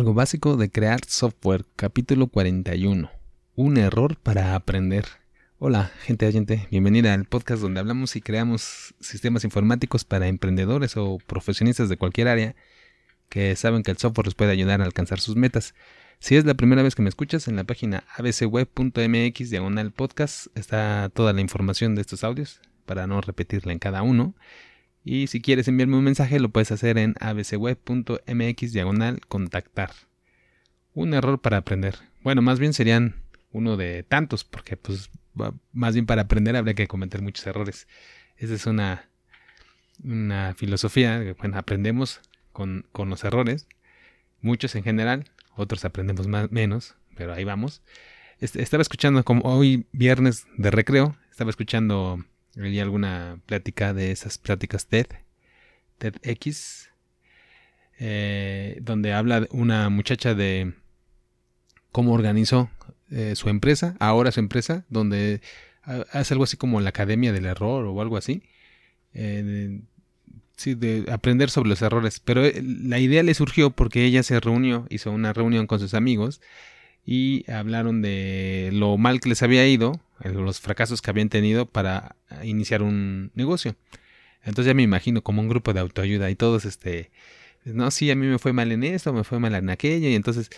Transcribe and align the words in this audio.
Algo 0.00 0.14
básico 0.14 0.56
de 0.56 0.70
crear 0.70 1.00
software, 1.06 1.66
capítulo 1.76 2.28
41. 2.28 3.10
Un 3.54 3.76
error 3.76 4.16
para 4.16 4.54
aprender. 4.54 5.04
Hola, 5.58 5.92
gente 6.04 6.26
oyente, 6.26 6.66
bienvenida 6.70 7.12
al 7.12 7.26
podcast 7.26 7.60
donde 7.60 7.80
hablamos 7.80 8.16
y 8.16 8.22
creamos 8.22 8.94
sistemas 8.98 9.44
informáticos 9.44 10.06
para 10.06 10.28
emprendedores 10.28 10.96
o 10.96 11.18
profesionistas 11.26 11.90
de 11.90 11.98
cualquier 11.98 12.28
área 12.28 12.56
que 13.28 13.54
saben 13.56 13.82
que 13.82 13.90
el 13.90 13.98
software 13.98 14.28
les 14.28 14.34
puede 14.34 14.52
ayudar 14.52 14.80
a 14.80 14.86
alcanzar 14.86 15.20
sus 15.20 15.36
metas. 15.36 15.74
Si 16.18 16.34
es 16.34 16.46
la 16.46 16.54
primera 16.54 16.82
vez 16.82 16.94
que 16.94 17.02
me 17.02 17.10
escuchas, 17.10 17.46
en 17.46 17.56
la 17.56 17.64
página 17.64 18.04
abcweb.mx 18.16 19.50
diagonal 19.50 19.92
podcast 19.92 20.46
está 20.54 21.10
toda 21.12 21.34
la 21.34 21.42
información 21.42 21.94
de 21.94 22.00
estos 22.00 22.24
audios 22.24 22.62
para 22.86 23.06
no 23.06 23.20
repetirla 23.20 23.74
en 23.74 23.78
cada 23.78 24.00
uno. 24.00 24.34
Y 25.04 25.28
si 25.28 25.40
quieres 25.40 25.68
enviarme 25.68 25.96
un 25.96 26.04
mensaje, 26.04 26.40
lo 26.40 26.50
puedes 26.50 26.72
hacer 26.72 26.98
en 26.98 27.14
abcweb.mx 27.20 28.72
diagonal 28.72 29.20
contactar. 29.28 29.90
Un 30.92 31.14
error 31.14 31.40
para 31.40 31.58
aprender. 31.58 31.96
Bueno, 32.22 32.42
más 32.42 32.58
bien 32.58 32.72
serían 32.72 33.14
uno 33.52 33.76
de 33.76 34.02
tantos, 34.02 34.44
porque 34.44 34.76
pues 34.76 35.10
más 35.72 35.94
bien 35.94 36.06
para 36.06 36.22
aprender 36.22 36.56
habría 36.56 36.74
que 36.74 36.88
cometer 36.88 37.22
muchos 37.22 37.46
errores. 37.46 37.88
Esa 38.36 38.54
es 38.54 38.66
una, 38.66 39.08
una 40.02 40.54
filosofía. 40.54 41.34
Bueno, 41.38 41.56
aprendemos 41.56 42.20
con, 42.52 42.86
con 42.92 43.08
los 43.08 43.24
errores. 43.24 43.66
Muchos 44.42 44.74
en 44.74 44.84
general, 44.84 45.30
otros 45.54 45.84
aprendemos 45.84 46.26
más, 46.26 46.50
menos, 46.50 46.96
pero 47.16 47.32
ahí 47.32 47.44
vamos. 47.44 47.82
Estaba 48.40 48.80
escuchando, 48.80 49.22
como 49.22 49.42
hoy 49.42 49.86
viernes 49.92 50.46
de 50.56 50.70
recreo, 50.70 51.16
estaba 51.30 51.50
escuchando 51.50 52.24
Leí 52.54 52.80
alguna 52.80 53.40
plática 53.46 53.94
de 53.94 54.10
esas 54.10 54.38
pláticas 54.38 54.86
TED, 54.86 55.06
TEDx, 55.98 56.90
eh, 57.98 58.78
donde 58.82 59.12
habla 59.12 59.46
una 59.50 59.88
muchacha 59.88 60.34
de 60.34 60.72
cómo 61.92 62.12
organizó 62.12 62.70
eh, 63.10 63.34
su 63.36 63.48
empresa, 63.48 63.96
ahora 64.00 64.32
su 64.32 64.40
empresa, 64.40 64.84
donde 64.88 65.40
hace 65.82 66.34
algo 66.34 66.44
así 66.44 66.56
como 66.56 66.80
la 66.80 66.90
Academia 66.90 67.32
del 67.32 67.46
Error 67.46 67.84
o 67.86 68.00
algo 68.00 68.16
así. 68.16 68.42
Eh, 69.14 69.80
sí, 70.56 70.74
de 70.74 71.06
aprender 71.10 71.50
sobre 71.50 71.68
los 71.68 71.82
errores. 71.82 72.20
Pero 72.20 72.42
la 72.62 72.98
idea 72.98 73.22
le 73.22 73.34
surgió 73.34 73.70
porque 73.70 74.04
ella 74.04 74.22
se 74.22 74.38
reunió, 74.40 74.86
hizo 74.90 75.10
una 75.10 75.32
reunión 75.32 75.66
con 75.66 75.80
sus 75.80 75.94
amigos 75.94 76.40
y 77.04 77.50
hablaron 77.50 78.02
de 78.02 78.70
lo 78.72 78.96
mal 78.98 79.20
que 79.20 79.30
les 79.30 79.42
había 79.42 79.66
ido, 79.66 80.00
los 80.24 80.60
fracasos 80.60 81.02
que 81.02 81.10
habían 81.10 81.28
tenido 81.28 81.66
para 81.66 82.16
iniciar 82.42 82.82
un 82.82 83.32
negocio. 83.34 83.76
Entonces 84.42 84.66
ya 84.66 84.74
me 84.74 84.82
imagino 84.82 85.22
como 85.22 85.42
un 85.42 85.48
grupo 85.48 85.72
de 85.72 85.80
autoayuda 85.80 86.30
y 86.30 86.34
todos 86.34 86.64
este, 86.64 87.10
no, 87.64 87.90
sí, 87.90 88.10
a 88.10 88.14
mí 88.16 88.26
me 88.26 88.38
fue 88.38 88.52
mal 88.52 88.72
en 88.72 88.84
esto, 88.84 89.12
me 89.12 89.24
fue 89.24 89.38
mal 89.38 89.54
en 89.54 89.70
aquello 89.70 90.08
y 90.08 90.14
entonces 90.14 90.50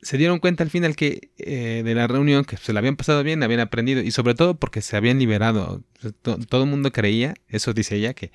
se 0.00 0.16
dieron 0.16 0.38
cuenta 0.38 0.62
al 0.62 0.70
final 0.70 0.96
que 0.96 1.30
eh, 1.38 1.82
de 1.84 1.94
la 1.94 2.06
reunión 2.06 2.44
que 2.44 2.56
se 2.56 2.72
la 2.72 2.80
habían 2.80 2.96
pasado 2.96 3.22
bien, 3.22 3.42
habían 3.42 3.60
aprendido 3.60 4.00
y 4.00 4.10
sobre 4.12 4.34
todo 4.34 4.58
porque 4.58 4.80
se 4.80 4.96
habían 4.96 5.18
liberado. 5.18 5.82
todo 6.22 6.62
el 6.62 6.70
mundo 6.70 6.92
creía, 6.92 7.34
eso 7.48 7.74
dice 7.74 7.96
ella, 7.96 8.14
que, 8.14 8.32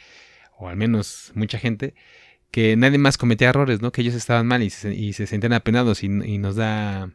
o 0.58 0.70
al 0.70 0.78
menos 0.78 1.32
mucha 1.36 1.58
gente, 1.60 1.96
que 2.52 2.76
nadie 2.78 2.98
más 3.00 3.18
cometía 3.18 3.50
errores, 3.50 3.82
¿no? 3.82 3.92
Que 3.92 4.02
ellos 4.02 4.16
estaban 4.16 4.48
mal 4.48 4.64
y 4.64 4.70
se, 4.70 4.94
y 4.94 5.14
se 5.14 5.28
sentían 5.28 5.54
apenados 5.54 6.04
y 6.04 6.10
nos 6.10 6.56
da 6.56 7.12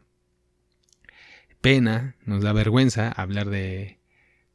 pena, 1.61 2.15
nos 2.25 2.43
da 2.43 2.53
vergüenza 2.53 3.09
hablar 3.11 3.49
de, 3.49 3.99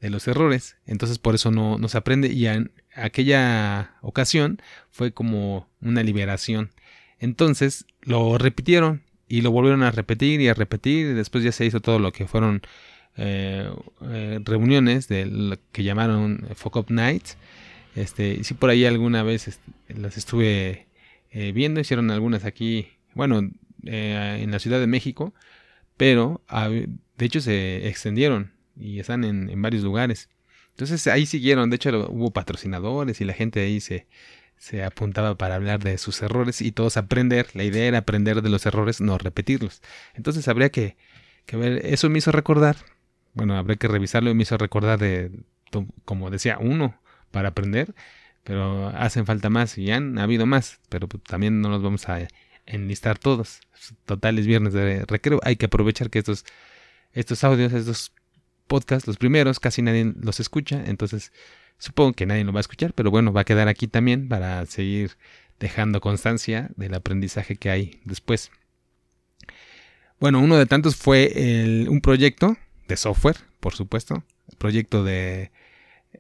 de 0.00 0.10
los 0.10 0.28
errores. 0.28 0.77
Entonces 0.86 1.19
por 1.19 1.34
eso 1.34 1.50
no, 1.50 1.78
no 1.78 1.88
se 1.88 1.98
aprende 1.98 2.28
y 2.28 2.46
en 2.46 2.72
aquella 2.94 3.96
ocasión 4.02 4.61
fue 4.91 5.12
como 5.12 5.69
una 5.80 6.02
liberación. 6.02 6.70
Entonces 7.19 7.86
lo 8.02 8.38
repitieron 8.38 9.02
y 9.28 9.41
lo 9.41 9.50
volvieron 9.50 9.83
a 9.83 9.91
repetir 9.91 10.41
y 10.41 10.48
a 10.48 10.55
repetir 10.55 11.06
y 11.06 11.12
después 11.14 11.42
ya 11.42 11.52
se 11.52 11.64
hizo 11.64 11.80
todo 11.80 11.98
lo 11.98 12.12
que 12.12 12.27
fueron 12.27 12.62
eh, 13.16 13.70
eh, 14.02 14.41
reuniones 14.44 15.08
de 15.08 15.27
lo 15.27 15.56
que 15.72 15.84
llamaron 15.84 16.46
Fuck 16.55 16.77
Up 16.77 16.86
Nights. 16.90 17.36
Este, 17.95 18.42
sí 18.45 18.55
por 18.55 18.70
ahí 18.70 18.84
alguna 18.84 19.23
vez 19.23 19.48
este, 19.48 19.73
las 19.89 20.17
estuve 20.17 20.86
eh, 21.30 21.52
viendo, 21.52 21.80
hicieron 21.80 22.11
algunas 22.11 22.45
aquí, 22.45 22.89
bueno, 23.14 23.50
en 23.86 24.50
la 24.50 24.58
Ciudad 24.58 24.80
de 24.80 24.86
México, 24.86 25.34
pero 25.96 26.42
de 26.48 27.24
hecho 27.24 27.40
se 27.40 27.88
extendieron 27.88 28.55
y 28.77 28.98
están 29.00 29.24
en, 29.24 29.62
varios 29.62 29.82
lugares. 29.82 30.28
Entonces 30.70 31.06
ahí 31.06 31.27
siguieron, 31.27 31.70
de 31.70 31.77
hecho 31.77 32.08
hubo 32.10 32.32
patrocinadores 32.32 33.20
y 33.20 33.24
la 33.24 33.32
gente 33.32 33.60
ahí 33.60 33.80
se, 33.80 34.08
se 34.56 34.84
apuntaba 34.84 35.36
para 35.36 35.55
hablar 35.55 35.82
de 35.82 35.98
sus 35.98 36.20
errores 36.22 36.60
y 36.60 36.72
todos 36.72 36.96
aprender. 36.96 37.48
La 37.55 37.64
idea 37.64 37.86
era 37.86 37.98
aprender 37.98 38.42
de 38.42 38.48
los 38.48 38.66
errores, 38.66 39.00
no 39.00 39.18
repetirlos. 39.18 39.82
Entonces 40.14 40.48
habría 40.48 40.70
que, 40.70 40.96
que 41.46 41.56
ver, 41.56 41.86
eso 41.86 42.11
me 42.11 42.18
hizo 42.18 42.32
recordar, 42.32 42.76
bueno, 43.34 43.56
habría 43.56 43.76
que 43.76 43.88
revisarlo 43.88 44.30
y 44.30 44.34
me 44.34 44.42
hizo 44.42 44.56
recordar 44.58 44.98
de, 44.98 45.30
como 46.05 46.30
decía, 46.30 46.58
uno 46.61 47.00
para 47.30 47.50
aprender, 47.50 47.94
pero 48.44 48.88
hacen 48.88 49.26
falta 49.26 49.50
más 49.50 49.78
y 49.78 49.90
han 49.90 50.18
habido 50.18 50.46
más, 50.46 50.80
pero 50.88 51.08
también 51.08 51.61
no 51.61 51.68
los 51.68 51.82
vamos 51.82 52.08
a 52.08 52.28
enlistar 52.67 53.19
todos. 53.19 53.61
Total 54.05 54.39
es 54.39 54.47
viernes 54.47 54.73
de 54.73 55.05
recreo. 55.07 55.41
Hay 55.42 55.57
que 55.57 55.67
aprovechar 55.67 56.11
que 56.11 56.19
estos, 56.19 56.45
estos 57.13 57.45
audios, 57.45 57.73
estos 57.73 58.13
podcasts, 58.67 59.07
los 59.07 59.17
primeros, 59.17 59.61
casi 59.61 59.83
nadie 59.83 60.13
los 60.20 60.41
escucha. 60.41 60.83
Entonces, 60.86 61.33
supongo 61.79 62.13
que 62.13 62.27
nadie 62.27 62.45
lo 62.45 62.53
va 62.53 62.61
a 62.61 62.63
escuchar, 62.63 62.92
pero 62.95 63.11
bueno, 63.11 63.33
va 63.33 63.42
a 63.42 63.45
quedar 63.45 63.69
aquí 63.69 63.86
también 63.86 64.29
para 64.29 64.64
seguir 64.67 65.13
dejando 65.61 66.01
constancia 66.01 66.70
del 66.77 66.95
aprendizaje 66.95 67.57
que 67.57 67.70
hay 67.70 68.01
después. 68.05 68.51
Bueno, 70.20 70.41
uno 70.41 70.57
de 70.57 70.67
tantos 70.67 70.97
fue 70.97 71.86
un 71.89 72.01
proyecto 72.01 72.57
de 72.89 72.97
software, 72.97 73.36
por 73.61 73.74
supuesto, 73.74 74.24
proyecto 74.58 75.05
de, 75.05 75.51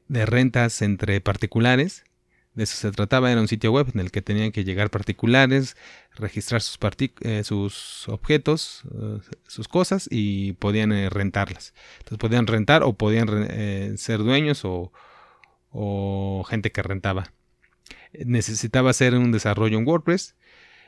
de 0.08 0.26
rentas 0.26 0.82
entre 0.82 1.20
particulares 1.20 2.04
de 2.54 2.64
eso 2.64 2.76
se 2.76 2.90
trataba, 2.92 3.32
era 3.32 3.40
un 3.40 3.48
sitio 3.48 3.72
web 3.72 3.88
en 3.92 4.00
el 4.00 4.12
que 4.12 4.22
tenían 4.22 4.52
que 4.52 4.64
llegar 4.64 4.90
particulares, 4.90 5.76
registrar 6.14 6.62
sus, 6.62 6.78
eh, 7.22 7.42
sus 7.42 8.08
objetos, 8.08 8.82
eh, 8.94 9.18
sus 9.48 9.66
cosas 9.66 10.08
y 10.10 10.52
podían 10.54 10.92
eh, 10.92 11.10
rentarlas. 11.10 11.74
Entonces 11.98 12.18
podían 12.18 12.46
rentar 12.46 12.84
o 12.84 12.92
podían 12.92 13.98
ser 13.98 14.18
dueños 14.18 14.62
o, 14.64 14.92
gente 16.48 16.70
que 16.70 16.82
rentaba. 16.82 17.32
Necesitaba 18.12 18.90
hacer 18.90 19.16
un 19.16 19.32
desarrollo 19.32 19.76
en 19.76 19.86
WordPress 19.86 20.36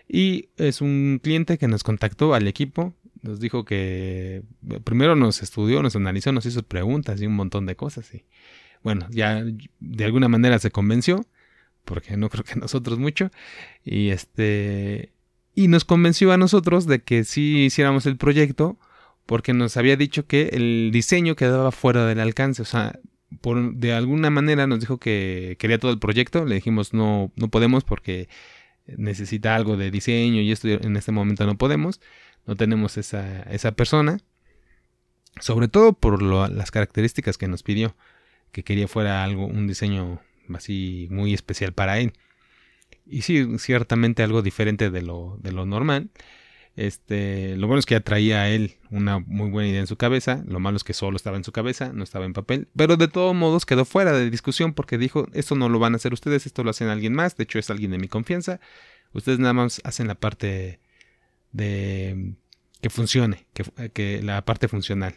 y 0.09 0.51
es 0.57 0.81
un 0.81 1.19
cliente 1.21 1.59
que 1.59 1.67
nos 1.67 1.83
contactó 1.83 2.35
al 2.35 2.47
equipo. 2.47 2.95
Nos 3.23 3.41
dijo 3.41 3.65
que 3.65 4.45
primero 4.85 5.17
nos 5.17 5.43
estudió, 5.43 5.83
nos 5.83 5.97
analizó, 5.97 6.31
nos 6.31 6.47
hizo 6.47 6.63
preguntas 6.63 7.21
y 7.21 7.27
un 7.27 7.35
montón 7.35 7.67
de 7.67 7.75
cosas. 7.75 8.15
Y 8.15 8.25
bueno, 8.85 9.09
ya 9.11 9.43
de 9.81 10.05
alguna 10.05 10.29
manera 10.29 10.61
se 10.61 10.71
convenció 10.71 11.27
porque 11.87 12.19
no 12.19 12.29
creo 12.29 12.45
que 12.45 12.57
nosotros 12.57 12.99
mucho. 12.99 13.31
Y 13.83 14.11
este. 14.11 15.13
Y 15.55 15.69
nos 15.69 15.87
convenció 15.87 16.33
a 16.33 16.37
nosotros 16.37 16.87
de 16.87 17.03
que 17.03 17.25
sí 17.25 17.65
hiciéramos 17.65 18.05
el 18.05 18.19
proyecto. 18.19 18.77
Porque 19.25 19.55
nos 19.55 19.77
había 19.77 19.97
dicho 19.97 20.27
que 20.27 20.51
el 20.53 20.91
diseño 20.93 21.35
quedaba 21.35 21.73
fuera 21.73 22.05
del 22.07 22.21
alcance. 22.21 22.63
O 22.63 22.65
sea, 22.67 22.99
por, 23.41 23.75
de 23.75 23.93
alguna 23.93 24.31
manera 24.31 24.67
nos 24.67 24.81
dijo 24.81 24.99
que 24.99 25.57
quería 25.59 25.79
todo 25.79 25.91
el 25.93 25.99
proyecto. 25.99 26.45
Le 26.45 26.57
dijimos 26.57 26.93
no, 26.93 27.33
no 27.37 27.49
podemos 27.49 27.85
porque 27.85 28.29
necesita 28.87 29.57
algo 29.57 29.77
de 29.77 29.91
diseño 29.91 30.41
y 30.43 30.53
esto 30.53 30.69
en 30.69 30.97
este 30.97 31.13
momento 31.13 31.47
no 31.47 31.57
podemos. 31.57 32.01
No 32.47 32.57
tenemos 32.57 32.99
esa, 32.99 33.43
esa 33.45 33.73
persona. 33.73 34.19
Sobre 35.41 35.69
todo 35.69 35.93
por 35.93 36.23
las 36.23 36.71
características 36.71 37.39
que 37.39 37.49
nos 37.49 37.63
pidió. 37.63 37.97
Que 38.53 38.63
quería 38.65 38.89
fuera 38.89 39.25
algo, 39.25 39.47
un 39.47 39.67
diseño 39.67 40.21
así 40.55 41.09
muy 41.11 41.35
especial 41.35 41.73
para 41.73 41.99
él. 41.99 42.13
Y 43.07 43.23
sí, 43.23 43.47
ciertamente 43.59 44.23
algo 44.23 44.43
diferente 44.43 44.91
de 44.91 45.03
lo, 45.03 45.39
de 45.43 45.53
lo 45.53 45.67
normal. 45.67 46.11
Este, 46.77 47.57
lo 47.57 47.69
bueno 47.69 47.79
es 47.79 47.87
que 47.87 47.95
ya 47.95 48.01
traía 48.01 48.43
a 48.43 48.51
él 48.51 48.75
una 48.91 49.19
muy 49.19 49.49
buena 49.49 49.69
idea 49.69 49.81
en 49.81 49.87
su 49.87 49.97
cabeza. 49.97 50.45
Lo 50.47 50.61
malo 50.61 50.77
es 50.77 50.85
que 50.85 50.93
solo 50.93 51.17
estaba 51.17 51.37
en 51.37 51.45
su 51.45 51.53
cabeza, 51.53 51.93
no 51.93 52.05
estaba 52.05 52.27
en 52.27 52.35
papel. 52.35 52.69
Pero 52.77 52.97
de 52.97 53.09
todos 53.09 53.35
modos 53.35 53.65
quedó 53.65 53.85
fuera 53.85 54.13
de 54.13 54.31
discusión 54.31 54.75
porque 54.75 54.99
dijo, 54.99 55.27
esto 55.33 55.55
no 55.55 55.69
lo 55.69 55.79
van 55.79 55.95
a 55.95 55.97
hacer 55.97 56.13
ustedes, 56.13 56.47
esto 56.47 56.65
lo 56.65 56.71
hacen 56.71 56.89
alguien 56.89 57.15
más. 57.15 57.37
De 57.37 57.45
hecho 57.45 57.59
es 57.59 57.71
alguien 57.71 57.93
de 57.93 57.99
mi 57.99 58.09
confianza. 58.09 58.61
Ustedes 59.13 59.39
nada 59.39 59.55
más 59.55 59.81
hacen 59.85 60.07
la 60.07 60.17
parte 60.17 60.81
de 61.53 62.35
que 62.83 62.91
funcione, 62.91 63.47
que, 63.55 63.91
que 63.91 64.23
la 64.23 64.45
parte 64.45 64.69
funcional. 64.69 65.15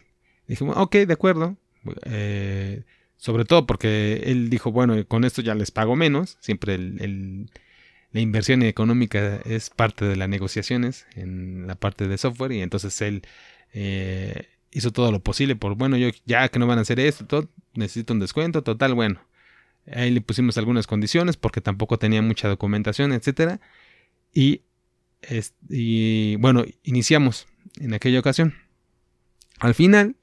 Dijimos, 0.48 0.78
ok, 0.78 0.96
de 0.96 1.14
acuerdo. 1.14 1.58
Eh, 2.06 2.84
sobre 3.20 3.46
todo 3.46 3.68
porque 3.68 4.24
él 4.26 4.50
dijo, 4.50 4.72
bueno, 4.72 4.96
con 5.08 5.26
esto 5.26 5.42
ya 5.42 5.54
les 5.54 5.70
pago 5.70 5.96
menos. 5.96 6.38
Siempre 6.40 6.78
la 6.78 8.20
inversión 8.20 8.64
económica 8.64 9.42
es 9.46 9.70
parte 9.70 10.06
de 10.06 10.16
las 10.16 10.28
negociaciones 10.28 11.06
en 11.16 11.68
la 11.68 11.76
parte 11.76 12.08
de 12.08 12.18
software. 12.18 12.54
Y 12.54 12.62
entonces 12.62 13.00
él 13.02 13.22
eh, 13.74 14.48
hizo 14.72 14.92
todo 14.92 15.12
lo 15.12 15.20
posible 15.22 15.56
por, 15.56 15.76
bueno, 15.76 15.98
yo 15.98 16.10
ya 16.26 16.50
que 16.50 16.58
no 16.58 16.66
van 16.66 16.80
a 16.80 16.82
hacer 16.82 17.00
esto, 17.00 17.28
todo, 17.28 17.50
necesito 17.76 18.14
un 18.14 18.20
descuento, 18.20 18.64
total, 18.64 18.96
bueno. 18.96 19.22
Ahí 19.92 20.12
le 20.12 20.22
pusimos 20.22 20.58
algunas 20.58 20.88
condiciones 20.88 21.38
porque 21.38 21.62
tampoco 21.62 22.00
tenía 22.00 22.22
mucha 22.22 22.48
documentación, 22.48 23.12
etcétera. 23.12 23.60
Y 24.34 24.62
y 25.70 26.36
bueno, 26.38 26.64
iniciamos 26.84 27.48
en 27.80 27.94
aquella 27.94 28.20
ocasión. 28.20 28.56
Al 29.60 29.74
final 29.76 30.16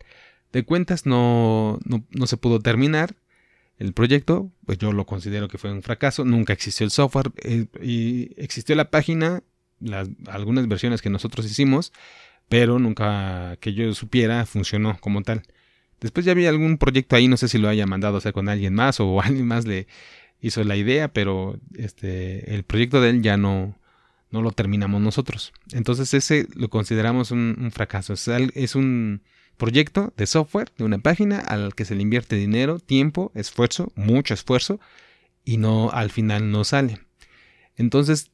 de 0.56 0.64
cuentas 0.64 1.05
no, 1.05 1.79
no, 1.85 2.26
se 2.26 2.38
pudo 2.38 2.61
terminar 2.61 3.14
el 3.79 3.93
proyecto, 3.93 4.50
pues 4.64 4.79
yo 4.79 4.91
lo 4.91 5.05
considero 5.05 5.49
que 5.49 5.58
fue 5.58 5.70
un 5.70 5.82
fracaso, 5.82 6.25
nunca 6.25 6.55
existió 6.55 6.85
el 6.85 6.91
software 6.91 7.31
eh, 7.43 7.67
y 7.82 8.31
existió 8.43 8.75
la 8.75 8.91
página, 8.91 9.43
las, 9.81 10.08
algunas 10.29 10.67
versiones 10.67 11.03
que 11.03 11.11
nosotros 11.11 11.44
hicimos, 11.44 11.93
pero 12.49 12.79
nunca 12.79 13.58
que 13.61 13.75
yo 13.75 13.93
supiera 13.93 14.47
funcionó 14.47 14.97
como 14.99 15.20
tal. 15.20 15.43
Después 16.00 16.25
ya 16.25 16.32
había 16.32 16.49
algún 16.49 16.79
proyecto 16.79 17.17
ahí, 17.17 17.29
no 17.29 17.37
sé 17.37 17.49
si 17.49 17.59
lo 17.59 17.69
haya 17.69 17.85
mandado 17.85 18.14
a 18.14 18.19
hacer 18.19 18.32
con 18.32 18.49
alguien 18.49 18.73
más 18.73 18.99
o 18.99 19.20
alguien 19.23 19.47
más 19.47 19.67
le 19.67 19.87
hizo 20.41 20.64
la 20.64 20.76
idea, 20.76 21.09
pero 21.12 21.61
este 21.75 22.55
el 22.55 22.62
proyecto 22.62 23.02
de 23.02 23.11
él 23.11 23.23
ya 23.23 23.37
no, 23.37 23.76
no 24.31 24.41
lo 24.41 24.52
terminamos 24.52 25.02
nosotros. 25.02 25.52
Entonces 25.73 26.14
ese 26.14 26.49
lo 26.55 26.70
consideramos 26.70 27.31
un, 27.31 27.70
fracaso. 27.75 28.14
Es, 28.14 28.75
un 28.75 29.20
proyecto 29.56 30.12
de 30.17 30.26
software, 30.26 30.70
de 30.76 30.85
una 30.85 30.99
página 30.99 31.38
al 31.38 31.75
que 31.75 31.85
se 31.85 31.94
le 31.94 32.03
invierte 32.03 32.37
dinero, 32.37 32.79
tiempo, 32.79 33.32
esfuerzo, 33.35 33.93
mucho 33.94 34.35
esfuerzo, 34.35 34.81
y 35.44 35.56
no 35.58 35.91
al 35.91 36.11
final 36.11 36.50
no 36.50 36.64
sale. 36.64 37.00
Entonces, 37.76 38.31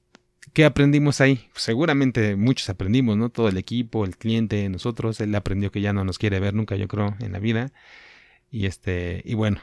¿qué 0.52 0.64
aprendimos 0.64 1.20
ahí? 1.20 1.48
seguramente 1.54 2.36
muchos 2.36 2.68
aprendimos, 2.70 3.16
¿no? 3.16 3.28
Todo 3.30 3.48
el 3.48 3.58
equipo, 3.58 4.04
el 4.04 4.16
cliente, 4.16 4.68
nosotros, 4.68 5.20
él 5.20 5.34
aprendió 5.34 5.70
que 5.70 5.80
ya 5.80 5.92
no 5.92 6.04
nos 6.04 6.18
quiere 6.18 6.40
ver 6.40 6.54
nunca, 6.54 6.76
yo 6.76 6.88
creo, 6.88 7.16
en 7.20 7.32
la 7.32 7.38
vida. 7.38 7.72
Y 8.50 8.66
este, 8.66 9.22
y 9.24 9.34
bueno, 9.34 9.60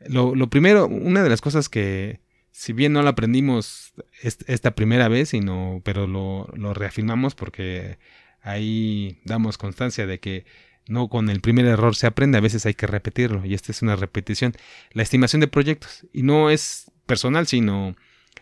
lo, 0.00 0.34
primero, 0.50 0.86
una 0.86 1.22
de 1.22 1.30
las 1.30 1.40
cosas 1.40 1.68
que, 1.68 2.20
si 2.50 2.72
bien 2.72 2.92
no 2.92 3.02
lo 3.02 3.08
aprendimos 3.10 3.92
esta 4.22 4.74
primera 4.74 5.08
vez, 5.08 5.30
sino, 5.30 5.82
pero 5.84 6.06
lo 6.06 6.74
reafirmamos 6.74 7.34
porque 7.34 7.98
ahí 8.42 9.20
damos 9.24 9.58
constancia 9.58 10.06
de 10.06 10.20
que 10.20 10.44
no 10.90 11.08
con 11.08 11.30
el 11.30 11.40
primer 11.40 11.66
error 11.66 11.94
se 11.94 12.06
aprende, 12.06 12.38
a 12.38 12.42
veces 12.42 12.66
hay 12.66 12.74
que 12.74 12.86
repetirlo 12.86 13.44
y 13.44 13.54
esta 13.54 13.72
es 13.72 13.82
una 13.82 13.96
repetición. 13.96 14.54
La 14.92 15.02
estimación 15.02 15.40
de 15.40 15.48
proyectos 15.48 16.06
y 16.12 16.22
no 16.22 16.50
es 16.50 16.90
personal, 17.06 17.46
sino 17.46 17.96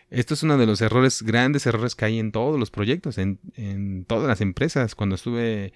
esto 0.09 0.33
es 0.33 0.43
uno 0.43 0.57
de 0.57 0.65
los 0.65 0.81
errores, 0.81 1.21
grandes 1.21 1.65
errores 1.65 1.95
que 1.95 2.05
hay 2.05 2.19
en 2.19 2.31
todos 2.31 2.59
los 2.59 2.71
proyectos, 2.71 3.17
en, 3.17 3.39
en 3.55 4.05
todas 4.05 4.27
las 4.27 4.41
empresas. 4.41 4.95
Cuando 4.95 5.15
estuve 5.15 5.73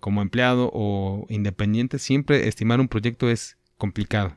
como 0.00 0.20
empleado 0.20 0.70
o 0.72 1.26
independiente, 1.28 1.98
siempre 1.98 2.48
estimar 2.48 2.80
un 2.80 2.88
proyecto 2.88 3.30
es 3.30 3.56
complicado. 3.76 4.34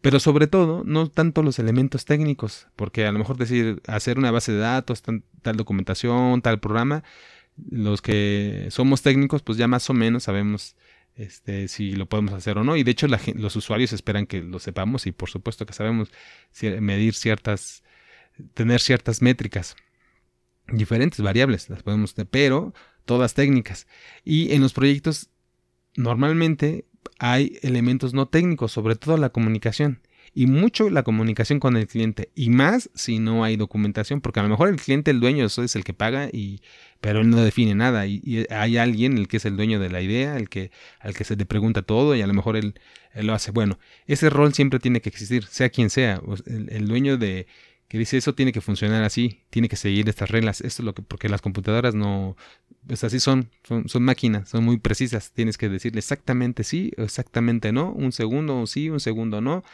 Pero 0.00 0.18
sobre 0.18 0.46
todo, 0.46 0.82
no 0.86 1.10
tanto 1.10 1.42
los 1.42 1.58
elementos 1.58 2.06
técnicos, 2.06 2.68
porque 2.74 3.04
a 3.04 3.12
lo 3.12 3.18
mejor 3.18 3.36
decir, 3.36 3.82
hacer 3.86 4.18
una 4.18 4.30
base 4.30 4.52
de 4.52 4.58
datos, 4.58 5.02
tal 5.02 5.56
documentación, 5.56 6.40
tal 6.40 6.58
programa, 6.58 7.04
los 7.70 8.00
que 8.00 8.68
somos 8.70 9.02
técnicos, 9.02 9.42
pues 9.42 9.58
ya 9.58 9.68
más 9.68 9.90
o 9.90 9.94
menos 9.94 10.24
sabemos 10.24 10.76
este, 11.16 11.68
si 11.68 11.92
lo 11.92 12.06
podemos 12.06 12.32
hacer 12.32 12.58
o 12.58 12.64
no. 12.64 12.76
Y 12.76 12.82
de 12.82 12.90
hecho 12.90 13.06
los 13.08 13.56
usuarios 13.56 13.92
esperan 13.92 14.26
que 14.26 14.42
lo 14.42 14.58
sepamos 14.58 15.06
y 15.06 15.12
por 15.12 15.30
supuesto 15.30 15.66
que 15.66 15.72
sabemos 15.72 16.10
medir 16.80 17.14
ciertas, 17.14 17.82
tener 18.54 18.80
ciertas 18.80 19.22
métricas, 19.22 19.76
diferentes 20.68 21.20
variables, 21.20 21.68
las 21.68 21.82
podemos, 21.82 22.14
pero 22.30 22.74
todas 23.04 23.34
técnicas. 23.34 23.86
Y 24.24 24.52
en 24.54 24.62
los 24.62 24.72
proyectos 24.72 25.30
normalmente 25.96 26.86
hay 27.18 27.58
elementos 27.62 28.14
no 28.14 28.28
técnicos, 28.28 28.72
sobre 28.72 28.96
todo 28.96 29.16
la 29.16 29.30
comunicación. 29.30 30.00
Y 30.32 30.46
mucho 30.46 30.90
la 30.90 31.02
comunicación 31.02 31.58
con 31.58 31.76
el 31.76 31.86
cliente. 31.86 32.30
Y 32.34 32.50
más 32.50 32.90
si 32.94 33.18
no 33.18 33.44
hay 33.44 33.56
documentación. 33.56 34.20
Porque 34.20 34.40
a 34.40 34.42
lo 34.42 34.48
mejor 34.48 34.68
el 34.68 34.76
cliente, 34.76 35.10
el 35.10 35.20
dueño, 35.20 35.46
eso 35.46 35.62
es 35.62 35.76
el 35.76 35.84
que 35.84 35.92
paga, 35.92 36.28
y, 36.32 36.60
pero 37.00 37.20
él 37.20 37.30
no 37.30 37.40
define 37.42 37.74
nada. 37.74 38.06
Y, 38.06 38.46
hay 38.50 38.76
alguien, 38.76 39.18
el 39.18 39.28
que 39.28 39.38
es 39.38 39.44
el 39.44 39.56
dueño 39.56 39.80
de 39.80 39.90
la 39.90 40.00
idea, 40.02 40.36
el 40.36 40.48
que, 40.48 40.70
al 41.00 41.14
que 41.14 41.24
se 41.24 41.36
le 41.36 41.46
pregunta 41.46 41.82
todo, 41.82 42.14
y 42.14 42.22
a 42.22 42.26
lo 42.26 42.34
mejor 42.34 42.56
él, 42.56 42.74
lo 43.14 43.34
hace. 43.34 43.50
Bueno, 43.50 43.78
ese 44.06 44.30
rol 44.30 44.54
siempre 44.54 44.78
tiene 44.78 45.00
que 45.00 45.08
existir, 45.08 45.44
sea 45.44 45.68
quien 45.68 45.90
sea. 45.90 46.20
el 46.46 46.86
dueño 46.86 47.16
de, 47.16 47.46
que 47.90 47.98
dice 47.98 48.16
eso 48.16 48.36
tiene 48.36 48.52
que 48.52 48.60
funcionar 48.60 49.02
así, 49.02 49.40
tiene 49.50 49.68
que 49.68 49.74
seguir 49.74 50.08
estas 50.08 50.30
reglas. 50.30 50.60
Esto 50.60 50.82
es 50.82 50.86
lo 50.86 50.94
que, 50.94 51.02
porque 51.02 51.28
las 51.28 51.42
computadoras 51.42 51.92
no, 51.92 52.36
pues 52.86 53.02
así 53.02 53.18
son, 53.18 53.50
son, 53.64 54.02
máquinas, 54.04 54.48
son 54.48 54.62
muy 54.62 54.78
precisas. 54.78 55.32
Tienes 55.32 55.58
que 55.58 55.68
decirle 55.68 55.98
exactamente 55.98 56.62
sí, 56.62 56.92
exactamente 56.96 57.72
no, 57.72 57.90
un 57.90 58.12
segundo 58.12 58.64
sí, 58.68 58.90
un 58.90 59.00
segundo 59.00 59.40
no. 59.40 59.64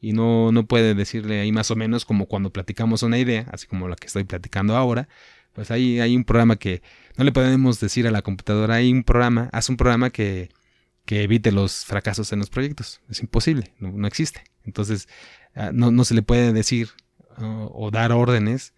Y 0.00 0.12
no, 0.12 0.52
no 0.52 0.66
puede 0.66 0.94
decirle 0.94 1.40
ahí 1.40 1.52
más 1.52 1.70
o 1.70 1.76
menos 1.76 2.04
como 2.04 2.26
cuando 2.26 2.50
platicamos 2.50 3.02
una 3.02 3.18
idea, 3.18 3.46
así 3.52 3.66
como 3.66 3.88
la 3.88 3.96
que 3.96 4.06
estoy 4.06 4.24
platicando 4.24 4.76
ahora. 4.76 5.08
Pues 5.52 5.70
ahí 5.70 6.00
hay 6.00 6.14
un 6.14 6.24
programa 6.24 6.56
que 6.56 6.82
no 7.16 7.24
le 7.24 7.32
podemos 7.32 7.80
decir 7.80 8.06
a 8.06 8.10
la 8.10 8.22
computadora, 8.22 8.74
hay 8.74 8.92
un 8.92 9.04
programa, 9.04 9.48
haz 9.52 9.70
un 9.70 9.78
programa 9.78 10.10
que, 10.10 10.50
que 11.06 11.22
evite 11.22 11.50
los 11.52 11.86
fracasos 11.86 12.32
en 12.32 12.40
los 12.40 12.50
proyectos. 12.50 13.00
Es 13.08 13.20
imposible, 13.20 13.72
no, 13.78 14.06
existe. 14.06 14.44
Entonces, 14.64 15.08
ah, 15.54 15.70
no, 15.72 15.90
no 15.90 16.04
se 16.04 16.14
le 16.14 16.22
puede 16.22 16.52
decir 16.52 16.90
o, 17.38 17.90
dar 17.90 18.12
órdenes 18.12 18.74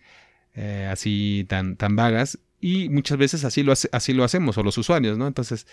eh, 0.55 0.88
así 0.91 1.47
tan, 1.49 1.76
tan 1.76 1.97
vagas 1.97 2.38
y 2.61 2.88
muchas 2.88 3.19
veces 3.19 3.44
así 3.44 3.62
lo, 3.62 3.73
así 3.73 4.12
lo 4.12 4.25
hacemos 4.25 4.59
o 4.59 4.62
los 4.62 4.79
usuarios, 4.79 5.17
¿no? 5.17 5.26
Entonces 5.26 5.67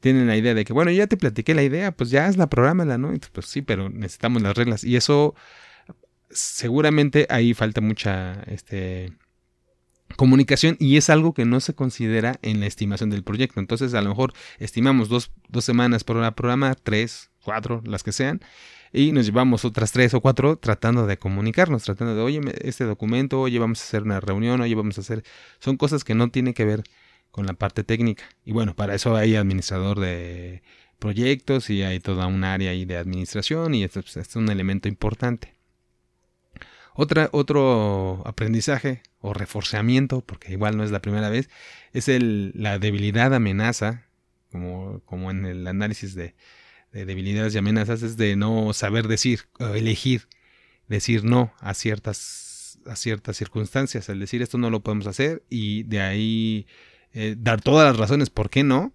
tienen 0.00 0.26
la 0.26 0.36
idea 0.36 0.54
de 0.54 0.64
que, 0.64 0.72
bueno, 0.72 0.90
ya 0.90 1.06
te 1.06 1.16
platiqué 1.16 1.54
la 1.54 1.62
idea, 1.62 1.92
pues 1.92 2.10
ya 2.10 2.26
hazla, 2.26 2.48
prográmala, 2.48 2.98
¿no? 2.98 3.12
pues 3.32 3.46
sí, 3.46 3.62
pero 3.62 3.88
necesitamos 3.88 4.42
las 4.42 4.56
reglas 4.56 4.84
y 4.84 4.96
eso 4.96 5.34
seguramente 6.30 7.26
ahí 7.30 7.54
falta 7.54 7.80
mucha 7.80 8.42
este, 8.46 9.12
comunicación 10.16 10.76
y 10.78 10.96
es 10.96 11.10
algo 11.10 11.32
que 11.32 11.44
no 11.44 11.60
se 11.60 11.74
considera 11.74 12.38
en 12.42 12.60
la 12.60 12.66
estimación 12.66 13.10
del 13.10 13.24
proyecto. 13.24 13.60
Entonces 13.60 13.94
a 13.94 14.02
lo 14.02 14.10
mejor 14.10 14.32
estimamos 14.58 15.08
dos, 15.08 15.32
dos 15.48 15.64
semanas 15.64 16.04
para 16.04 16.34
programa, 16.34 16.74
tres, 16.74 17.30
cuatro, 17.42 17.82
las 17.84 18.02
que 18.02 18.12
sean, 18.12 18.40
y 18.92 19.12
nos 19.12 19.26
llevamos 19.26 19.64
otras 19.64 19.92
tres 19.92 20.14
o 20.14 20.20
cuatro 20.20 20.56
tratando 20.56 21.06
de 21.06 21.18
comunicarnos, 21.18 21.82
tratando 21.82 22.14
de, 22.14 22.22
oye, 22.22 22.40
este 22.62 22.84
documento, 22.84 23.40
oye, 23.40 23.58
vamos 23.58 23.80
a 23.80 23.84
hacer 23.84 24.02
una 24.02 24.20
reunión, 24.20 24.60
oye, 24.60 24.74
vamos 24.74 24.98
a 24.98 25.02
hacer... 25.02 25.24
Son 25.58 25.76
cosas 25.76 26.04
que 26.04 26.14
no 26.14 26.30
tienen 26.30 26.54
que 26.54 26.64
ver 26.64 26.84
con 27.38 27.46
la 27.46 27.52
parte 27.52 27.84
técnica. 27.84 28.24
Y 28.44 28.50
bueno, 28.50 28.74
para 28.74 28.96
eso 28.96 29.14
hay 29.14 29.36
administrador 29.36 30.00
de 30.00 30.60
proyectos 30.98 31.70
y 31.70 31.84
hay 31.84 32.00
toda 32.00 32.26
un 32.26 32.42
área 32.42 32.72
ahí 32.72 32.84
de 32.84 32.96
administración 32.96 33.76
y 33.76 33.84
esto, 33.84 34.02
pues, 34.02 34.16
es 34.16 34.34
un 34.34 34.50
elemento 34.50 34.88
importante. 34.88 35.54
Otra, 36.94 37.28
otro 37.30 38.24
aprendizaje 38.26 39.02
o 39.20 39.34
reforzamiento, 39.34 40.20
porque 40.20 40.50
igual 40.50 40.76
no 40.76 40.82
es 40.82 40.90
la 40.90 41.00
primera 41.00 41.30
vez, 41.30 41.48
es 41.92 42.08
el, 42.08 42.50
la 42.56 42.80
debilidad 42.80 43.32
amenaza, 43.32 44.08
como, 44.50 45.00
como 45.04 45.30
en 45.30 45.46
el 45.46 45.64
análisis 45.68 46.16
de, 46.16 46.34
de 46.90 47.04
debilidades 47.04 47.54
y 47.54 47.58
amenazas 47.58 48.02
es 48.02 48.16
de 48.16 48.34
no 48.34 48.72
saber 48.72 49.06
decir, 49.06 49.42
elegir, 49.60 50.26
decir 50.88 51.22
no 51.22 51.52
a 51.60 51.74
ciertas, 51.74 52.80
a 52.84 52.96
ciertas 52.96 53.36
circunstancias, 53.36 54.08
el 54.08 54.18
decir 54.18 54.42
esto 54.42 54.58
no 54.58 54.70
lo 54.70 54.80
podemos 54.80 55.06
hacer 55.06 55.44
y 55.48 55.84
de 55.84 56.00
ahí 56.00 56.66
eh, 57.20 57.34
dar 57.36 57.60
todas 57.60 57.84
las 57.84 57.96
razones 57.96 58.30
por 58.30 58.48
qué 58.48 58.62
no 58.62 58.92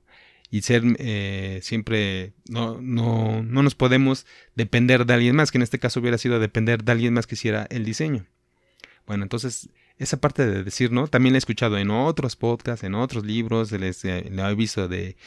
y 0.49 0.61
ser 0.61 0.81
eh, 0.97 1.59
siempre, 1.61 2.31
no, 2.47 2.79
no, 2.81 3.43
no 3.43 3.63
nos 3.63 3.75
podemos 3.75 4.25
depender 4.55 5.05
de 5.05 5.13
alguien 5.13 5.35
más, 5.35 5.51
que 5.51 5.57
en 5.57 5.63
este 5.63 5.77
caso 5.77 5.99
hubiera 5.99 6.17
sido 6.17 6.39
depender 6.39 6.85
de 6.85 6.93
alguien 6.93 7.13
más 7.13 7.27
que 7.27 7.35
hiciera 7.35 7.67
el 7.69 7.83
diseño. 7.83 8.25
Bueno, 9.05 9.23
entonces 9.23 9.67
esa 9.97 10.21
parte 10.21 10.45
de 10.45 10.63
decir 10.63 10.89
no, 10.93 11.07
también 11.07 11.33
la 11.33 11.37
he 11.37 11.39
escuchado 11.39 11.77
en 11.77 11.91
otros 11.91 12.37
podcasts, 12.37 12.85
en 12.85 12.95
otros 12.95 13.25
libros, 13.25 13.73
les, 13.73 14.05
eh, 14.05 14.31
he 14.31 14.55
visto 14.55 14.87
de 14.87 15.17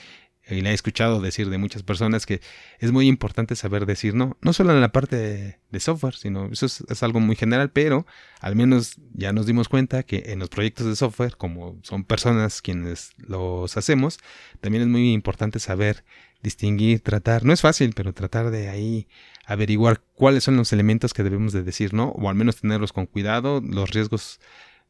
y 0.48 0.60
le 0.60 0.70
he 0.70 0.74
escuchado 0.74 1.20
decir 1.20 1.50
de 1.50 1.58
muchas 1.58 1.82
personas 1.82 2.24
que 2.24 2.40
es 2.78 2.92
muy 2.92 3.08
importante 3.08 3.56
saber 3.56 3.84
decir 3.84 4.14
no, 4.14 4.36
no 4.40 4.52
solo 4.52 4.72
en 4.72 4.80
la 4.80 4.92
parte 4.92 5.16
de, 5.16 5.80
software, 5.80 6.14
sino 6.14 6.46
eso 6.46 6.64
es, 6.64 7.02
algo 7.02 7.20
muy 7.20 7.36
general, 7.36 7.70
pero 7.70 8.06
al 8.40 8.56
menos 8.56 8.96
ya 9.12 9.34
nos 9.34 9.44
dimos 9.44 9.68
cuenta 9.68 10.04
que 10.04 10.22
en 10.28 10.38
los 10.38 10.48
proyectos 10.48 10.86
de 10.86 10.96
software, 10.96 11.36
como 11.36 11.78
son 11.82 12.04
personas 12.04 12.62
quienes 12.62 13.12
los 13.18 13.76
hacemos, 13.76 14.18
también 14.62 14.84
es 14.84 14.88
muy 14.88 15.12
importante 15.12 15.58
saber 15.58 16.02
distinguir, 16.42 17.00
tratar, 17.00 17.44
no 17.44 17.52
es 17.52 17.60
fácil, 17.60 17.92
pero 17.94 18.14
tratar 18.14 18.50
de 18.50 18.70
ahí 18.70 19.06
averiguar 19.44 20.00
cuáles 20.14 20.44
son 20.44 20.56
los 20.56 20.72
elementos 20.72 21.12
que 21.12 21.22
debemos 21.22 21.52
de 21.52 21.62
decir 21.62 21.92
no, 21.92 22.08
o 22.08 22.30
al 22.30 22.36
menos 22.36 22.56
tenerlos 22.56 22.94
con 22.94 23.04
cuidado, 23.04 23.60
los 23.60 23.90
riesgos 23.90 24.40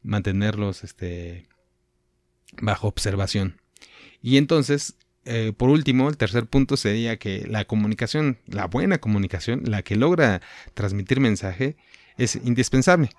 mantenerlos 0.03 0.85
este, 0.85 1.47
bajo 2.61 2.87
observación. 2.87 3.59
Y 4.21 4.37
entonces 4.37 4.95
eh, 5.27 5.53
por 5.55 5.69
último, 5.69 6.09
el 6.09 6.17
tercer 6.17 6.47
punto 6.47 6.77
sería 6.77 7.17
que 7.17 7.45
la 7.47 7.65
comunicación, 7.65 8.37
la 8.47 8.67
buena 8.67 8.99
comunicación, 8.99 9.63
la 9.65 9.83
que 9.83 9.95
logra 9.95 10.41
transmitir 10.73 11.19
mensaje, 11.19 11.75
es 12.17 12.35
indispensable. 12.35 13.09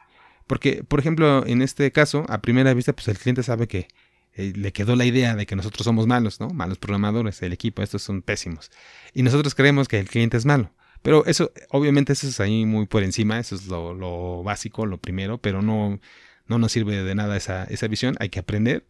Porque, 0.47 0.83
por 0.83 0.99
ejemplo, 1.01 1.47
en 1.47 1.63
este 1.63 1.93
caso, 1.93 2.25
a 2.29 2.41
primera 2.41 2.75
vista, 2.75 2.95
pues 2.95 3.09
el 3.09 3.19
cliente 3.19 3.43
sabe 3.43 3.69
que 3.69 3.89
eh, 4.35 4.53
le 4.57 4.73
quedó 4.73 4.97
la 4.97 5.05
idea 5.05 5.37
de 5.37 5.47
que 5.47 5.57
nosotros 5.57 5.85
somos 5.85 6.07
malos, 6.07 6.41
¿no? 6.41 6.49
Malos 6.51 6.79
programadores, 6.79 7.43
el 7.43 7.53
equipo, 7.53 7.83
estos 7.83 8.03
son 8.03 8.23
pésimos. 8.23 8.71
Y 9.15 9.23
nosotros 9.23 9.55
creemos 9.55 9.89
que 9.89 9.99
el 9.99 10.09
cliente 10.09 10.37
es 10.37 10.47
malo. 10.47 10.73
Pero 11.03 11.27
eso, 11.27 11.53
obviamente, 11.71 12.15
eso 12.15 12.29
es 12.29 12.41
ahí 12.41 12.65
muy 12.65 12.87
por 12.87 13.03
encima, 13.05 13.39
eso 13.39 13.55
es 13.55 13.67
lo, 13.67 13.95
lo 13.95 14.43
básico, 14.43 14.87
lo 14.87 14.99
primero, 14.99 15.39
pero 15.39 15.63
no, 15.63 16.01
no 16.47 16.59
nos 16.59 16.73
sirve 16.73 17.03
de 17.03 17.15
nada 17.15 17.37
esa, 17.37 17.65
esa 17.65 17.87
visión, 17.89 18.17
hay 18.19 18.31
que 18.31 18.41
aprender. 18.41 18.87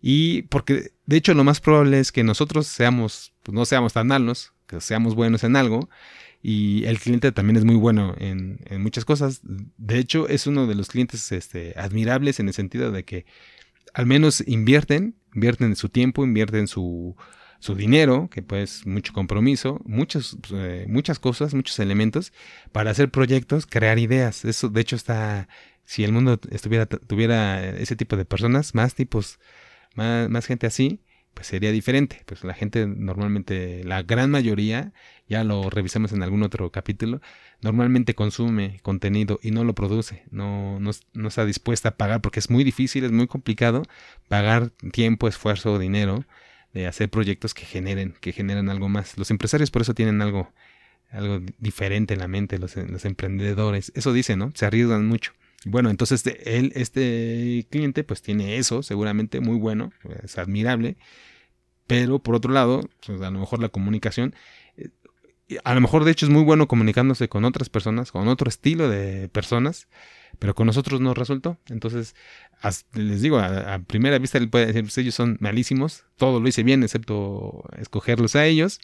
Y 0.00 0.42
porque 0.42 0.92
de 1.06 1.16
hecho 1.16 1.34
lo 1.34 1.44
más 1.44 1.60
probable 1.60 1.98
es 1.98 2.12
que 2.12 2.24
nosotros 2.24 2.66
seamos, 2.66 3.32
pues 3.42 3.54
no 3.54 3.64
seamos 3.64 3.92
tan 3.92 4.06
malos, 4.06 4.52
que 4.66 4.80
seamos 4.80 5.14
buenos 5.14 5.44
en 5.44 5.56
algo, 5.56 5.88
y 6.42 6.84
el 6.84 7.00
cliente 7.00 7.32
también 7.32 7.56
es 7.56 7.64
muy 7.64 7.76
bueno 7.76 8.14
en, 8.18 8.60
en, 8.66 8.82
muchas 8.82 9.04
cosas. 9.04 9.40
De 9.42 9.98
hecho, 9.98 10.28
es 10.28 10.46
uno 10.46 10.66
de 10.66 10.74
los 10.76 10.88
clientes 10.88 11.32
este, 11.32 11.74
admirables 11.76 12.38
en 12.38 12.48
el 12.48 12.54
sentido 12.54 12.92
de 12.92 13.04
que 13.04 13.26
al 13.94 14.06
menos 14.06 14.44
invierten, 14.46 15.16
invierten 15.34 15.74
su 15.74 15.88
tiempo, 15.88 16.24
invierten 16.24 16.68
su, 16.68 17.16
su 17.60 17.74
dinero, 17.74 18.28
que 18.30 18.42
pues 18.42 18.86
mucho 18.86 19.12
compromiso, 19.12 19.80
muchas, 19.86 20.36
eh, 20.52 20.86
muchas 20.88 21.18
cosas, 21.18 21.54
muchos 21.54 21.78
elementos 21.78 22.32
para 22.72 22.90
hacer 22.90 23.10
proyectos, 23.10 23.66
crear 23.66 23.98
ideas. 23.98 24.44
Eso 24.44 24.68
de 24.68 24.80
hecho 24.82 24.96
está, 24.96 25.48
si 25.84 26.04
el 26.04 26.12
mundo 26.12 26.38
estuviera, 26.50 26.86
tuviera 26.86 27.70
ese 27.70 27.96
tipo 27.96 28.16
de 28.16 28.24
personas, 28.24 28.74
más 28.74 28.94
tipos, 28.94 29.38
más, 29.96 30.46
gente 30.46 30.66
así, 30.66 31.00
pues 31.34 31.46
sería 31.48 31.72
diferente. 31.72 32.22
Pues 32.26 32.44
la 32.44 32.54
gente 32.54 32.86
normalmente, 32.86 33.84
la 33.84 34.02
gran 34.02 34.30
mayoría, 34.30 34.92
ya 35.28 35.44
lo 35.44 35.70
revisamos 35.70 36.12
en 36.12 36.22
algún 36.22 36.42
otro 36.42 36.70
capítulo, 36.70 37.20
normalmente 37.62 38.14
consume 38.14 38.80
contenido 38.82 39.38
y 39.42 39.50
no 39.50 39.64
lo 39.64 39.74
produce, 39.74 40.24
no, 40.30 40.78
no, 40.80 40.90
no, 41.14 41.28
está 41.28 41.44
dispuesta 41.44 41.90
a 41.90 41.96
pagar 41.96 42.20
porque 42.20 42.40
es 42.40 42.50
muy 42.50 42.64
difícil, 42.64 43.04
es 43.04 43.12
muy 43.12 43.26
complicado 43.26 43.82
pagar 44.28 44.70
tiempo, 44.92 45.28
esfuerzo, 45.28 45.78
dinero 45.78 46.24
de 46.72 46.86
hacer 46.86 47.08
proyectos 47.10 47.54
que 47.54 47.64
generen, 47.64 48.14
que 48.20 48.32
generen 48.32 48.68
algo 48.68 48.88
más. 48.88 49.16
Los 49.18 49.30
empresarios 49.30 49.70
por 49.70 49.82
eso 49.82 49.94
tienen 49.94 50.20
algo, 50.22 50.52
algo 51.10 51.40
diferente 51.58 52.14
en 52.14 52.20
la 52.20 52.28
mente, 52.28 52.58
los, 52.58 52.76
los 52.76 53.04
emprendedores. 53.04 53.92
Eso 53.94 54.12
dice, 54.12 54.36
¿no? 54.36 54.52
Se 54.54 54.66
arriesgan 54.66 55.06
mucho. 55.06 55.32
Bueno, 55.68 55.90
entonces 55.90 56.24
él, 56.44 56.70
este 56.76 57.66
cliente 57.70 58.04
pues 58.04 58.22
tiene 58.22 58.56
eso, 58.56 58.84
seguramente 58.84 59.40
muy 59.40 59.58
bueno, 59.58 59.90
es 60.22 60.38
admirable, 60.38 60.96
pero 61.88 62.20
por 62.20 62.36
otro 62.36 62.52
lado, 62.52 62.88
pues 63.04 63.20
a 63.20 63.30
lo 63.32 63.40
mejor 63.40 63.60
la 63.60 63.68
comunicación, 63.68 64.32
eh, 64.76 64.90
a 65.64 65.74
lo 65.74 65.80
mejor 65.80 66.04
de 66.04 66.12
hecho 66.12 66.24
es 66.24 66.30
muy 66.30 66.44
bueno 66.44 66.68
comunicándose 66.68 67.28
con 67.28 67.44
otras 67.44 67.68
personas, 67.68 68.12
con 68.12 68.28
otro 68.28 68.48
estilo 68.48 68.88
de 68.88 69.28
personas, 69.28 69.88
pero 70.38 70.54
con 70.54 70.68
nosotros 70.68 71.00
no 71.00 71.14
resultó. 71.14 71.58
Entonces, 71.68 72.14
les 72.92 73.20
digo, 73.20 73.38
a, 73.38 73.80
primera 73.80 74.18
vista 74.18 74.38
él 74.38 74.48
puede 74.48 74.66
decir, 74.66 74.82
pues 74.82 74.98
ellos 74.98 75.16
son 75.16 75.36
malísimos, 75.40 76.04
todo 76.16 76.38
lo 76.38 76.46
hice 76.46 76.62
bien 76.62 76.84
excepto 76.84 77.64
escogerlos 77.76 78.36
a 78.36 78.46
ellos. 78.46 78.78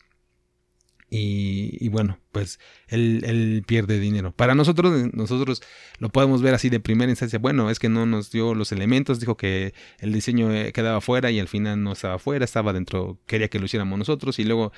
Y, 1.14 1.90
bueno, 1.90 2.18
pues 2.32 2.58
él, 2.88 3.62
pierde 3.66 4.00
dinero. 4.00 4.32
Para 4.32 4.54
nosotros, 4.54 5.12
nosotros 5.12 5.62
lo 5.98 6.08
podemos 6.08 6.40
ver 6.40 6.54
así 6.54 6.70
de 6.70 6.80
primera 6.80 7.10
instancia. 7.10 7.38
Bueno, 7.38 7.68
es 7.68 7.78
que 7.78 7.90
no 7.90 8.06
nos 8.06 8.30
dio 8.30 8.54
los 8.54 8.72
elementos, 8.72 9.20
dijo 9.20 9.36
que 9.36 9.74
el 9.98 10.14
diseño 10.14 10.50
eh, 10.54 10.72
quedaba 10.72 11.02
fuera 11.02 11.30
y 11.30 11.38
al 11.38 11.48
final 11.48 11.82
no 11.82 11.92
estaba 11.92 12.18
fuera, 12.18 12.46
estaba 12.46 12.72
dentro, 12.72 13.18
quería 13.26 13.48
que 13.48 13.58
lo 13.58 13.66
hiciéramos 13.66 13.98
nosotros 13.98 14.38
y 14.38 14.44
luego 14.44 14.72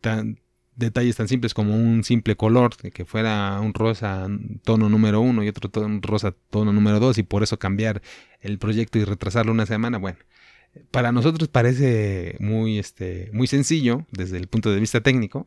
tan, 0.00 0.40
detalles 0.76 1.16
tan 1.16 1.28
simples 1.28 1.52
como 1.52 1.76
un 1.76 2.04
simple 2.04 2.36
color, 2.36 2.74
que 2.76 3.04
fuera 3.04 3.60
un 3.60 3.74
rosa 3.74 4.28
tono 4.64 4.88
número 4.88 5.20
uno 5.20 5.44
y 5.44 5.48
otro 5.48 5.68
tono, 5.68 6.00
rosa 6.02 6.34
tono 6.48 6.72
número 6.72 7.00
dos 7.00 7.18
y 7.18 7.22
por 7.22 7.42
eso 7.42 7.58
cambiar 7.58 8.00
el 8.40 8.58
proyecto 8.58 8.98
y 8.98 9.04
retrasarlo 9.04 9.52
una 9.52 9.66
semana, 9.66 9.98
bueno, 9.98 10.18
para 10.90 11.12
nosotros 11.12 11.48
parece 11.48 12.36
muy, 12.40 12.78
este, 12.78 13.30
muy 13.32 13.46
sencillo 13.46 14.06
desde 14.10 14.36
el 14.36 14.48
punto 14.48 14.70
de 14.70 14.80
vista 14.80 15.00
técnico 15.00 15.46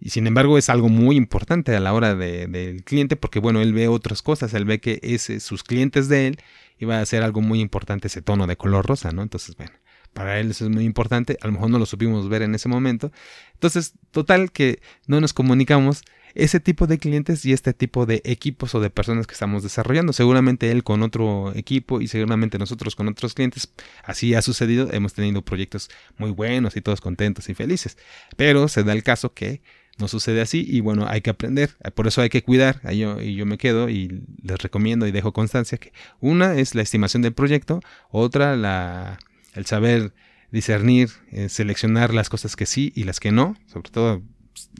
y 0.00 0.10
sin 0.10 0.26
embargo 0.26 0.58
es 0.58 0.68
algo 0.68 0.88
muy 0.88 1.16
importante 1.16 1.74
a 1.74 1.80
la 1.80 1.92
hora 1.92 2.14
de, 2.14 2.46
del 2.46 2.84
cliente 2.84 3.16
porque 3.16 3.38
bueno, 3.40 3.60
él 3.60 3.72
ve 3.72 3.88
otras 3.88 4.22
cosas, 4.22 4.54
él 4.54 4.64
ve 4.64 4.80
que 4.80 5.00
ese, 5.02 5.40
sus 5.40 5.62
clientes 5.64 6.08
de 6.08 6.26
él 6.28 6.38
iba 6.78 7.00
a 7.00 7.06
ser 7.06 7.22
algo 7.22 7.40
muy 7.40 7.60
importante 7.60 8.08
ese 8.08 8.22
tono 8.22 8.46
de 8.46 8.56
color 8.56 8.86
rosa, 8.86 9.12
¿no? 9.12 9.22
Entonces, 9.22 9.56
bueno, 9.56 9.72
para 10.12 10.40
él 10.40 10.50
eso 10.50 10.64
es 10.64 10.70
muy 10.70 10.84
importante, 10.84 11.38
a 11.40 11.46
lo 11.46 11.52
mejor 11.52 11.70
no 11.70 11.78
lo 11.78 11.86
supimos 11.86 12.28
ver 12.28 12.42
en 12.42 12.54
ese 12.54 12.68
momento. 12.68 13.12
Entonces, 13.54 13.94
total 14.10 14.52
que 14.52 14.80
no 15.06 15.20
nos 15.20 15.32
comunicamos 15.32 16.02
ese 16.34 16.60
tipo 16.60 16.86
de 16.86 16.98
clientes 16.98 17.44
y 17.44 17.52
este 17.52 17.72
tipo 17.72 18.06
de 18.06 18.20
equipos 18.24 18.74
o 18.74 18.80
de 18.80 18.90
personas 18.90 19.26
que 19.26 19.34
estamos 19.34 19.62
desarrollando. 19.62 20.12
Seguramente 20.12 20.70
él 20.70 20.82
con 20.82 21.02
otro 21.02 21.52
equipo 21.54 22.00
y 22.00 22.08
seguramente 22.08 22.58
nosotros 22.58 22.96
con 22.96 23.08
otros 23.08 23.34
clientes. 23.34 23.72
Así 24.02 24.34
ha 24.34 24.42
sucedido, 24.42 24.92
hemos 24.92 25.14
tenido 25.14 25.42
proyectos 25.42 25.90
muy 26.18 26.30
buenos 26.30 26.76
y 26.76 26.80
todos 26.80 27.00
contentos 27.00 27.48
y 27.48 27.54
felices. 27.54 27.96
Pero 28.36 28.68
se 28.68 28.82
da 28.82 28.92
el 28.92 29.02
caso 29.02 29.32
que 29.32 29.62
no 29.98 30.08
sucede 30.08 30.40
así 30.40 30.66
y 30.68 30.80
bueno, 30.80 31.06
hay 31.08 31.20
que 31.20 31.30
aprender. 31.30 31.76
Por 31.94 32.06
eso 32.06 32.20
hay 32.20 32.28
que 32.28 32.42
cuidar. 32.42 32.80
Ahí 32.82 32.98
yo, 32.98 33.20
y 33.20 33.36
yo 33.36 33.46
me 33.46 33.58
quedo 33.58 33.88
y 33.88 34.22
les 34.42 34.60
recomiendo 34.60 35.06
y 35.06 35.12
dejo 35.12 35.32
constancia 35.32 35.78
que 35.78 35.92
una 36.20 36.56
es 36.56 36.74
la 36.74 36.82
estimación 36.82 37.22
del 37.22 37.32
proyecto, 37.32 37.80
otra 38.10 38.56
la 38.56 39.18
el 39.54 39.66
saber 39.66 40.12
discernir, 40.50 41.10
eh, 41.32 41.48
seleccionar 41.48 42.12
las 42.12 42.28
cosas 42.28 42.56
que 42.56 42.66
sí 42.66 42.92
y 42.94 43.04
las 43.04 43.20
que 43.20 43.32
no, 43.32 43.56
sobre 43.66 43.90
todo, 43.90 44.22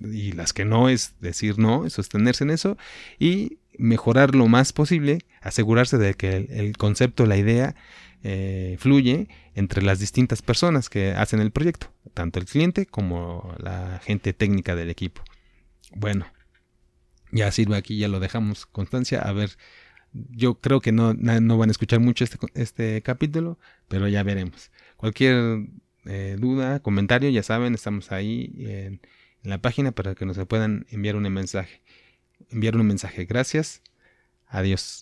y 0.01 0.33
las 0.33 0.53
que 0.53 0.65
no 0.65 0.89
es 0.89 1.15
decir 1.21 1.59
no, 1.59 1.89
sostenerse 1.91 2.45
en 2.45 2.51
eso, 2.51 2.77
y 3.19 3.59
mejorar 3.79 4.35
lo 4.35 4.47
más 4.47 4.73
posible, 4.73 5.21
asegurarse 5.41 5.99
de 5.99 6.15
que 6.15 6.37
el, 6.37 6.77
concepto, 6.77 7.27
la 7.27 7.37
idea, 7.37 7.75
eh, 8.23 8.77
fluye 8.79 9.29
entre 9.55 9.83
las 9.83 9.99
distintas 9.99 10.41
personas 10.41 10.89
que 10.89 11.13
hacen 11.13 11.41
el 11.41 11.51
proyecto, 11.51 11.93
tanto 12.15 12.39
el 12.39 12.47
cliente 12.47 12.87
como 12.87 13.55
la 13.59 14.01
gente 14.03 14.33
técnica 14.33 14.75
del 14.75 14.91
equipo. 14.91 15.23
Bueno, 15.95 16.27
ya 17.33 17.51
sirve 17.53 17.77
aquí, 17.77 17.99
ya 17.99 18.09
lo 18.09 18.21
dejamos 18.21 18.67
constancia, 18.67 19.21
a 19.21 19.33
ver 19.33 19.57
yo 20.31 20.61
creo 20.61 20.81
que 20.81 20.93
no, 20.93 21.13
no 21.13 21.59
van 21.59 21.71
a 21.71 21.73
escuchar 21.73 22.01
mucho 22.01 22.25
este, 22.25 22.39
este 22.55 23.03
capítulo, 23.03 23.59
pero 23.89 24.09
ya 24.09 24.23
veremos. 24.23 24.71
Cualquier 24.97 25.67
eh, 26.07 26.37
duda, 26.39 26.81
comentario, 26.81 27.31
ya 27.31 27.43
saben, 27.43 27.75
estamos 27.75 28.13
ahí 28.13 28.53
en, 28.59 29.01
en, 29.45 29.51
la 29.51 29.59
página 29.59 29.93
para 29.93 30.15
que 30.15 30.27
nos 30.27 30.39
puedan 30.47 30.87
enviar 30.91 31.17
un 31.17 31.23
mensaje. 31.33 31.83
Enviar 32.51 32.77
un 32.77 32.87
mensaje. 32.87 33.25
Gracias. 33.27 33.83
Adiós. 34.47 34.93